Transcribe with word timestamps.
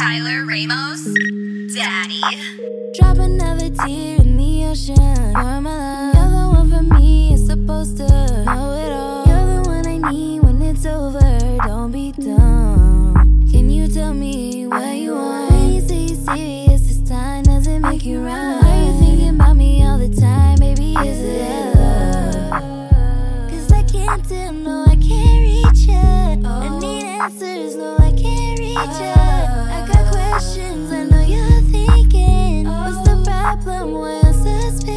Tyler 0.00 0.46
Ramos, 0.46 1.04
Daddy. 1.74 2.22
Drop 2.98 3.18
another 3.18 3.68
tear 3.84 4.29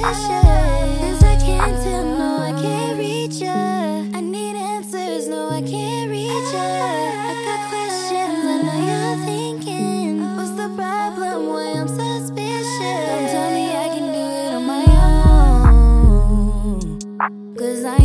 Cause 0.03 1.23
I 1.23 1.37
can't 1.37 1.81
tell, 1.81 2.03
no, 2.03 2.37
I 2.39 2.51
can't 2.61 2.99
reach 2.99 3.35
ya. 3.35 3.53
I 4.13 4.19
need 4.19 4.57
answers, 4.57 5.29
no, 5.29 5.49
I 5.49 5.61
can't 5.61 6.11
reach 6.11 6.53
ya. 6.53 6.59
I 6.59 7.33
got 7.47 7.69
questions, 7.69 8.45
I 8.45 8.61
know 8.65 8.79
you're 8.89 9.15
thinking. 9.25 10.35
What's 10.35 10.51
the 10.51 10.67
problem? 10.75 11.47
Why 11.47 11.71
I'm 11.79 11.87
suspicious? 11.87 12.77
Don't 13.07 13.27
tell 13.31 13.51
me 13.51 13.65
I 13.71 13.87
can 13.95 14.11
do 14.11 14.19
it 14.19 14.51
on 14.53 14.65
my 14.65 14.83
own. 17.23 17.55
Cause 17.55 17.85
I 17.85 18.02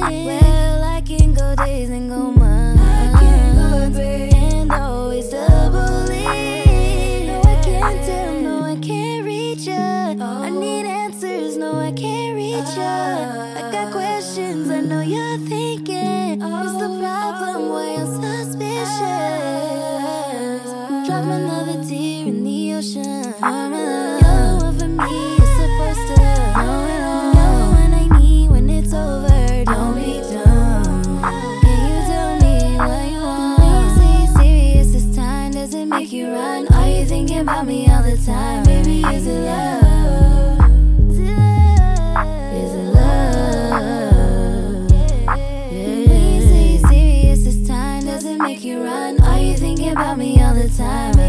Well, 0.00 0.82
I 0.82 1.02
can 1.02 1.34
go 1.34 1.54
days 1.56 1.90
and 1.90 2.08
go 2.08 2.30
months, 2.30 2.82
I 2.82 3.18
can 3.20 3.54
go 3.54 4.00
and 4.00 4.72
always 4.72 5.28
double 5.28 6.08
it. 6.08 7.26
No, 7.26 7.40
I 7.42 7.62
can't 7.62 8.06
tell, 8.06 8.40
no, 8.40 8.62
I 8.62 8.76
can't 8.76 9.26
reach 9.26 9.66
ya. 9.66 9.74
I 9.74 10.16
oh. 10.18 10.58
need 10.58 10.86
answers, 10.86 11.58
no, 11.58 11.74
I 11.78 11.92
can't 11.92 12.34
reach 12.34 12.76
ya. 12.78 12.82
I 13.58 13.70
got 13.70 13.88
uh. 13.88 13.92
questions, 13.92 14.70
I 14.70 14.80
know 14.80 15.02
you're 15.02 15.38
thinking. 15.46 16.40
What's 16.40 16.78
the 16.78 16.88
oh, 16.88 16.98
problem? 16.98 17.68
Why 17.68 17.96
I'm 18.00 18.06
suspicious? 18.22 18.88
Uh. 20.72 21.04
Drop 21.06 21.24
another 21.24 21.84
tear 21.84 22.26
in 22.26 22.42
the 22.42 22.74
ocean. 22.74 24.29
the 38.16 38.26
time, 38.26 38.64
baby, 38.64 39.02
is 39.14 39.26
it 39.26 39.40
love? 39.40 40.60
Is 41.10 41.18
it 42.74 42.94
love? 42.94 44.90
Yeah. 45.30 46.06
Please, 46.06 46.50
are 46.50 46.60
you 46.60 46.78
serious 46.88 47.44
this 47.44 47.68
time? 47.68 48.04
Does 48.06 48.24
it 48.24 48.38
make 48.38 48.64
you 48.64 48.82
run? 48.82 49.22
Are 49.22 49.38
you 49.38 49.56
thinking 49.56 49.92
about 49.92 50.18
me 50.18 50.42
all 50.42 50.54
the 50.54 50.68
time? 50.70 51.19